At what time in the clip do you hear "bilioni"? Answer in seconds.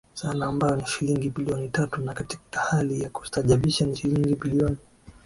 1.29-1.69, 4.35-4.77